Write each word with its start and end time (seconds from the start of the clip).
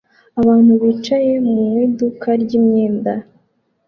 Abantu 0.39 0.71
bicaye 0.81 1.33
mu 1.49 1.61
iduka 1.85 2.29
ryimyenda 2.41 3.13